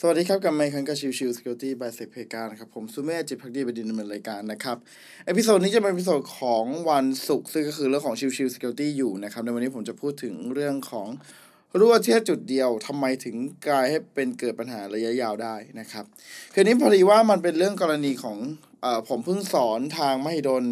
[0.00, 4.76] สวัสดีครับกับไมค์คันกับ Chill Chill Security by SecPlayground นะครับ ผมสุเมธ จิตภักดีบดินทร์ดำเนินรายการนะครับ
[5.26, 11.08] episode นี้จะเป็น episode ของวันศุกร์ซึ่งก็คือเรื่องของ Chill Chill Security อยู่นะครับ ในวันนี้ผมจะพูดถึงเรื่องของ
[11.78, 13.36] รั่วเพียงจุดเดียวทำไมถึง
[13.68, 16.04] กลายให้เป็นเกิดปัญหาระยะยาวได้นะครับ
[16.52, 18.38] คือนี้พอดีว่ามันเป็นเรื่องกรณีของ
[18.82, 20.64] เออผมเพิ่งสอนทางมหิดล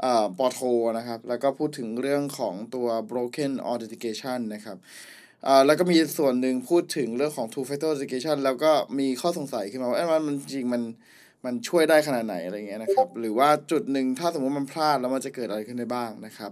[0.00, 0.60] เอ่อป.โท
[0.98, 4.78] นะครับ แล้วก็พูดถึงเรื่องของตัว broken authentication นะครับ
[5.46, 10.82] อ่าแล้วก็มีส่วนหนึ่งพูดถึงเรื่องของ two factor authentication แล้วก็มีข้อสงสัยขึ้นมาว่าเอ้ยมันมันจริงมัน
[11.44, 16.50] มันช่วยได้ขนาดไหนอะไรเงี้ยนะครับ หรือว่าจุดหนึ่งถ้าสมมติมันพลาดแล้วมันจะเกิดอะไรขึ้นได้บ้างนะครับ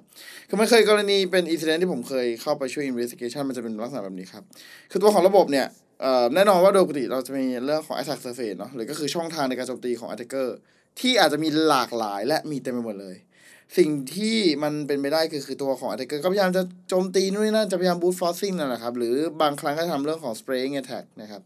[0.48, 4.44] คือมันเคยกรณีเป็น incident ที่ผมเคยเข้าไปช่วย investigation มันจะเป็นลักษณะแบบนี้ครับ
[4.90, 5.66] คือตัวของระบบเนี่ย
[6.00, 10.48] เอ่อแน่นอนว่าโดยปกติเราจะมีเรื่องของ attack surface เนาะหรือก็คือช่องทางในการโจมตีของ attacker
[11.00, 13.16] ที่อาจจะมีหลากหลายและมีเต็มไปหมดเลย
[13.76, 21.42] สิ่งที่มันเป็นไปได้คือคือตัวของ attacker ก็พยายามจะโจมตีนู่นนี่นั่นจะพยายาม boot forcing นั่นแหละครับ หรือบางครั้งก็ทำเรื่องของ spraying attack นะครับ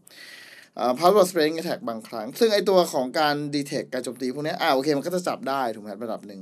[0.79, 6.41] อ่า password spraying attack บางครั้ง ซึ่งไอตัวของการ detect การโจมตีพวกนี้อ่าโอเคมันก็จะจับได้ถูกไหมระดับหนึ่ง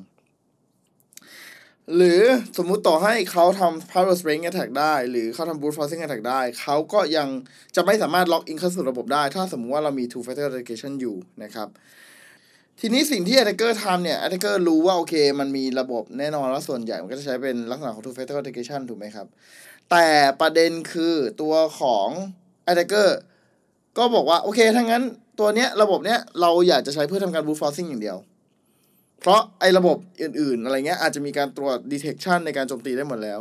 [1.95, 2.21] หรือ
[2.57, 7.27] สมมุติต่อให้เขาทำ password spraying attack ได้ หรือเขาทำ brute forcing attack ได้ เขาก็ยัง
[7.75, 11.69] จะไม่สามารถล็อกอินเข้าสู่ระบบได้ ถ้าสมมุติว่าเรามี two factor authentication อยู่นะครับ
[12.79, 19.27] ทีนี้สิ่งที่ attacker ทำเนี่ย attacker รู้ว่า โอเค มันมีระบบแน่นอนว่าส่วนใหญ่ มันก็จะใช้เป็นลักษณะของ two factor authentication ถูกไหมครับ
[19.91, 20.07] แต่
[20.41, 22.07] ประเด็นคือตัวของ
[22.67, 23.09] attacker
[23.97, 25.03] ก็บอกว่า โอเคถ้างั้น
[25.39, 28.17] ตัวเนี้ยระบบเนี้ยเราอยากจะใช้เพื่อทำการ brute forcing อย่างเดียว
[29.21, 33.39] เพราะไอ้ระบบอื่น ๆ อะไรเงี้ยอาจจะมีการตรวจ detection ในการโจมตีได้หมดแล้ว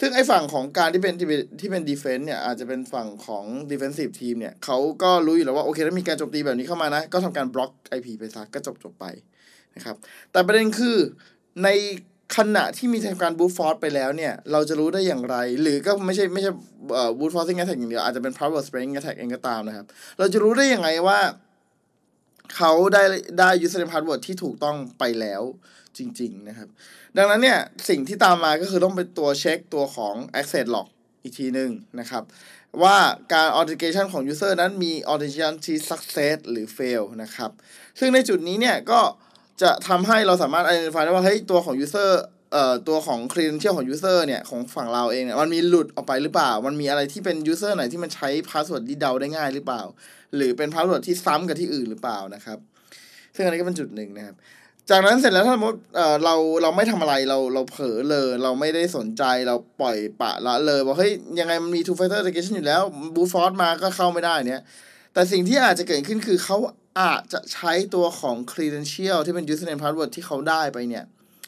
[0.00, 9.06] ซึ่งไอ้ฝั่งของการที่เป็นที่เป็นที่เป็น defense เนี่ยอาจจะเป็นฝั่งของ defensive team เนี่ยเขาก็รู้อยู่แล้วว่าโอเคถ้ามีการโจมตีแบบนี้เข้ามานะ ก็ทำการบล็อก IP ไปซะก็จบจบๆไป
[9.76, 9.96] นะครับ
[10.32, 10.96] แต่ประเด็นคือ
[11.64, 11.68] ใน
[12.36, 16.50] ขณะที่มีทำการ brute force ไปแล้วเนี่ย เราจะรู้ได้อย่างไร หรือก็ไม่ใช่ไม่ใช่
[16.94, 19.86] เอ่อ brute forcing attack อย่างเดียวอาจจะเป็น password spraying attack เองก็ตามนะครับ
[20.18, 21.18] เราจะรู้ได้อยังไงว่า
[22.56, 23.02] เขาได้
[23.38, 25.42] ได้ username password ที่ถูกต้องไปแล้ว
[25.98, 26.68] จริง ๆ นะครับ
[27.16, 30.86] ดังนั้นเนี่ย สิ่งที่ตามมาก็คือต้องเป็นตัวเช็คตัวของ access log
[31.22, 32.22] อีกทีหนึ่งนะครับ
[32.82, 32.96] ว่า
[33.32, 37.50] การ authentication ของ user นั้นมี authentication ที่ success หรือ fail นะครับ
[37.98, 39.00] ซึ่งในจุดนี้เนี่ยก็
[39.62, 42.10] จะทำให้เราสามารถ identify ได้ว่าเฮ้ยตัวของ user
[42.52, 49.82] เอ่อตัวของ credential ของ user เนี่ยของฝั่งเราเองเนี่ยมันมีหลุดออกไปหรือเปล่า มันมีอะไรที่เป็น user ไหนที่มันใช้ password ที่เดาได้ง่ายหรือเปล่า
[50.36, 52.58] หรือเป็น password ที่ซ้ำกับที่อื่นหรือเปล่านะครับ
[53.34, 54.36] ซึ่งอันนี้ก็เป็นจุดหนึ่งนะครับ
[54.90, 62.82] จากนั้นเสร็จแล้วถ้าสมมติเอ่อเราเราไม่ทำอะไรเราเราเผลอเลย เราไม่ได้สนใจเราปล่อยปะละเลยว่าเฮ้ยยังไงมันมี two factor authentication อยู่แล้ว
[63.14, 64.60] brute force มาก็เข้าไม่ได้เนี่ย
[65.14, 66.56] แต่สิ่งที่อาจจะเกิดขึ้นคือเขา
[67.00, 71.04] อาจจะใช้ตัวของ credential ที่เป็น username password ที่เขาได้ไปเนี่ย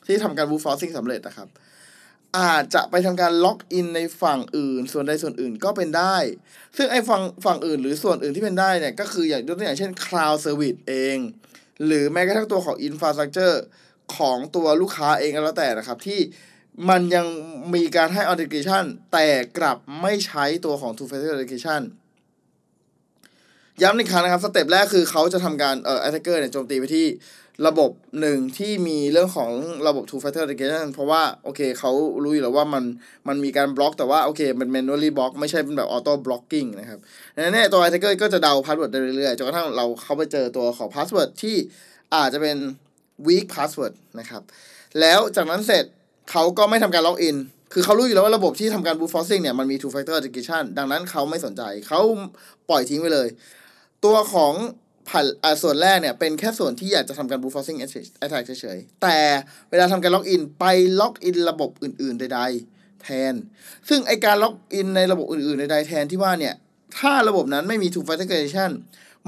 [0.06, 1.48] ที่ทำการ brute forcing สำเร็จนะครับ
[2.38, 6.16] อาจจะไปทำการล็อกอินในฝั่งอื่น ส่วนใดส่วนอื่นก็เป็นได้
[6.76, 11.18] ซึ่งไอ้ฝั่งฝั่งอื่นหรือส่วนอื่นที่เป็นได้เนี่ย ก็คืออย่างยกตัวอย่างเช่น cloud service เอง
[11.86, 13.56] หรือแม้กระทั่งตัวของ infrastructure
[14.16, 16.20] ของตัวลูกค้าเองก็แล้วแต่นะครับที่
[16.88, 17.26] มันยัง
[17.74, 19.26] มีการให้ authentication แต่
[19.58, 21.82] กลับไม่ใช้ตัวของ two factor authentication
[23.82, 27.06] ย้ำอีกครั้งนะครับ สเต็ปแรกคือเขาจะทำการเอ่อ attacker เนี่ยโจมตีไปที่
[27.66, 27.90] ระบบ
[28.20, 29.50] หนึ่งที่มีเรื่องของ
[29.88, 31.90] ระบบ two factor authentication เพราะว่า โอเคเขา
[32.24, 32.84] รู้อยู่แล้วว่ามัน
[33.28, 36.98] มันมีการบล็อกแต่ว่า โอเค มัน manually block ไม่ใช่เป็นแบบ auto blocking นะครับ
[37.34, 41.56] ดังนั้นเนี่ยตัว attacker ก็จะเดา password ได้เรื่อยๆจนกระทั่งเราเข้าไปเจอตัวของ password ที่
[42.14, 42.56] อาจจะเป็น
[43.26, 44.42] weak password นะครับ
[45.00, 45.84] แล้วจากนั้นเสร็จ
[46.30, 47.36] เขาก็ไม่ทำการล็อกอิน
[47.72, 52.00] คือเขารู้อยู่แล้วว่าระบบที่ทำการ brute forcing เนี่ยมันมี two factor authentication ดังนั้นเขาไม่สนใจเขา
[52.68, 53.28] ปล่อยทิ้งไปเลย
[54.04, 54.54] ตัวของ
[55.08, 57.78] ผ่านอ่าส่วนแรกเนี่ย เป็นแค่ส่วนที่อยากจะทำการ brute forcing
[58.24, 59.18] attack เฉยๆ แต่
[59.70, 60.64] เวลาทำการล็อกอินไป
[61.00, 62.40] ล็อกอินระบบอื่นๆ ใด
[62.72, 63.34] ๆ แทน
[63.88, 66.54] ซึ่งไอการล็อกอินในระบบอื่นๆ ใด ๆ แทนที่ว่าเนี่ย
[66.98, 68.70] ถ้าระบบนั้นไม่มี two factor authentication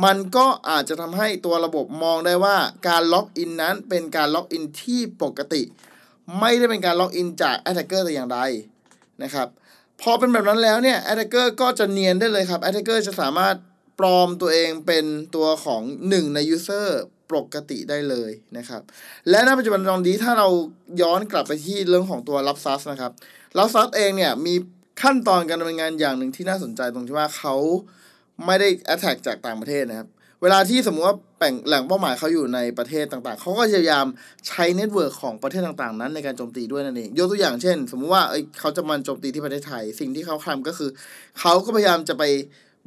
[0.04, 2.56] มันก็อาจจะทำให้ตัวระบบมองได้ว่า
[2.88, 5.62] การล็อกอินนั้นเป็นการล็อกอินที่ปกติ
[6.40, 8.40] ไม่ได้เป็นการล็อกอินจาก attacker แต่อย่างใด
[9.22, 9.48] นะครับ
[10.00, 13.54] พอเป็นแบบนั้นแล้วเนี่ย attacker ก็จะเนียนได้เลยครับ attacker จะสามารถ
[13.98, 15.04] ปลอมตัวเองเป็น
[15.34, 16.88] ตัวของหนึ่งใน user
[17.30, 18.82] ปกติได้เลยนะครับ
[19.30, 20.48] และณปัจจุบันตอนนี้ถ้าเรา
[21.02, 23.12] ย้อนกลับไปที่เรื่องของตัวรับซัสนะครับ
[23.58, 24.54] รับซัสเองเนี่ยมี
[25.02, 27.54] ขั้นตอนการดำเนินงานอย่างหนึ่งที่น่าสนใจตรงที่ว่าเขา
[28.46, 30.08] ไม่ได้ attack จากต่างประเทศนะครับ
[30.42, 34.06] เวลาที่สมมติว่าแบ่งแหล่งเป้าหมายเขาอยู่ในประเทศต่างๆ เขาก็พยายาม
[34.48, 40.90] ใช้ network ของประเทศต่างๆ นั้นในการโจมตีด้วยนั่นเอง ยกตัวอย่างเช่น สมมุติว่าเอ้ยเขาจะมาโจมตีที่ประเทศไทย สิ่งที่เขาทำก็คือ
[41.40, 42.24] เขาก็พยายามจะไป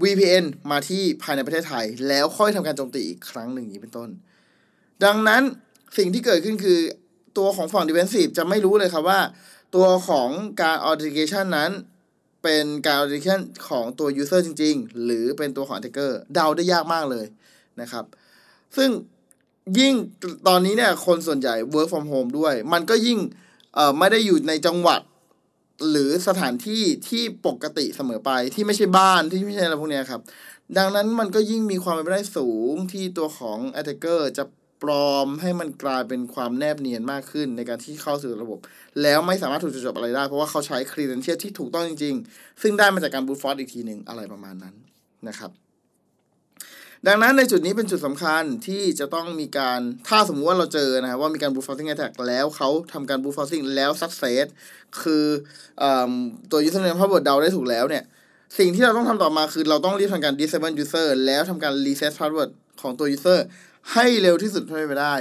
[0.04, 4.10] VPN มาที่ภายในประเทศไทย แล้วค่อยทำการโจมตีอีกครั้งหนึ่งอย่างนี้เป็นต้น
[5.06, 5.42] ดังนั้น
[5.98, 6.80] สิ่งที่เกิดขึ้นคือ
[7.38, 9.20] ตัวของฝั่ง defensive จะไม่รู้เลยครับว่า
[9.76, 10.30] ตัวของ
[10.62, 11.72] การ authentication นั้น
[12.44, 17.26] เป็นการ authentication ของตัว user จริง ๆ หรือเป็นตัวของ attacker เดาได้ยากมากเลย
[17.82, 18.06] นะครับ
[18.78, 18.90] ซึ่ง
[19.80, 19.94] ยิ่ง
[20.48, 23.20] ตอนนี้เนี่ยคนส่วนใหญ่ work from home ด้วย มันก็ยิ่ง
[23.98, 25.02] ไม่ได้อยู่ในจังหวัด
[25.90, 30.22] หรือสถานที่ที่ปกติเสมอไปที่ไม่ใช่บ้านที่ไม่ใช่อะไรพวกนี้ครับ
[30.78, 34.44] ดังนั้นมันก็ยิ่งมีความเป็นไปได้สูงที่ตัวของ attacker จะ
[34.84, 38.60] ปลอมให้มันกลายเป็นความแนบเนียนมากขึ้นในการที่เข้าสู่ระบบ
[39.02, 44.76] แล้วไม่สามารถถูกจุดจบอะไรได้ เพราะว่าเขาใช้ credential ที่ถูกต้องจริง ๆ ซึ่งได้มาจากการ brute force อีกทีหนึ่งอะไรประมาณนั้น
[45.28, 45.52] นะครับ
[47.08, 54.46] ดังนั้นในจุดนี้เป็นจุดสำคัญที่จะต้องมีการถ้าสมมุติว่าเราเจอนะครับว่ามีการ brute forcing attack แล้วเขาทำการ brute forcing แล้ว success
[55.02, 55.26] คือ
[55.82, 55.84] อ
[56.52, 58.04] ตัว username password เดาได้ถูกแล้วเนี่ย
[58.58, 62.50] สิ่งที่เราต้องทำต่อมาคือเราต้องรีบทำการ disable user แล้วทำการ reset password
[62.82, 63.40] ของตัว user
[63.94, 65.16] ให้เร็วที่สุดเท่าที่ไปได้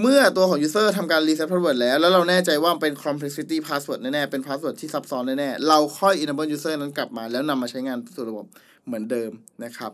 [0.00, 8.46] เมื่อตัวของ user ทำการ reset password แล้ว แล้วเราแน่ใจว่าเป็น complexity password แน่ๆเป็น password ที่ซับซ้อนแน่ๆเราค่อย enable user นั้นกลับมาแล้วนำมาใช้งานสู่ระบบ
[8.86, 9.30] เหมือนเดิม
[9.64, 9.92] นะครับ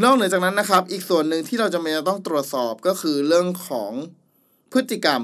[0.00, 3.92] นอกเหนือจากนั้นนะครับ อีกส่วนหนึ่งที่เราจะเป็นจะต้องตรวจสอบก็คือเรื่องของ
[4.72, 5.22] พฤติกรรม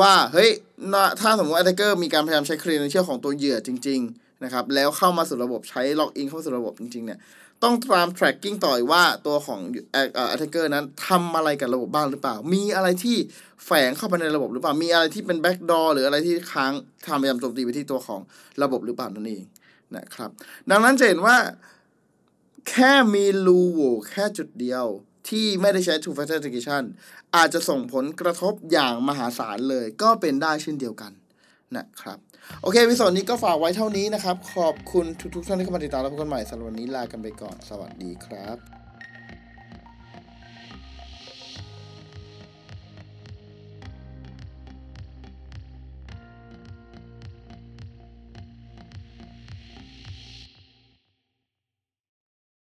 [0.00, 0.50] ว่าเฮ้ย
[1.20, 7.18] ถ้าสมมติว่า attacker มีการพยายามใช้ credential ของตัวเหยื่อจริง ๆ นะครับ แล้วเข้ามาสู่ระบบใช้ล็อกอินเข้าสู่ระบบจริง ๆ เนี่ย
[7.62, 9.60] ต้องตาม tracking ต่อยว่าตัวของ
[9.92, 13.16] เอ่อเอ่อ attacker นั้นทำอะไรกับระบบบ้างหรือเปล่า มีอะไรที่
[13.64, 16.72] แฝงเข้าไปในระบบหรือเปล่า มีอะไรที่เป็น backdoor หรืออะไรที่ค้าง
[17.06, 18.20] ทำพยายามโจมตีไปที่ตัวของ
[18.62, 19.44] ระบบหรือเปล่านั่นเอง
[19.96, 20.30] นะครับ
[20.70, 21.36] ดังนั้นจะเห็นว่า
[22.68, 24.86] แค่มีรูโหว่แค่จุดเดียว
[25.28, 26.82] ที่ไม่ได้ใช้ two factor authentication
[27.36, 31.12] อาจจะส่งผลกระทบอย่างมหาศาลเลย ก็เป็นได้เช่นเดียวกัน
[31.76, 32.18] นะครับ
[32.62, 38.85] โอเควิดีโอนี้ก็ฝากไว้เท่านี้นะครับ ขอบคุณทุกๆท่านที่เข้ามาติดตามและพบกันใหม่สัปดาห์นนี้ลากันไปก่อนสวัสดีครับ